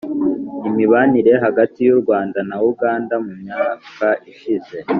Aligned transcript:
imibanire 0.69 1.31
hagati 1.45 1.77
y’u 1.87 1.97
rwanda 2.01 2.39
na 2.49 2.57
uganda 2.69 3.15
mu 3.25 3.33
myaka 3.41 4.07
ishize 4.31 4.77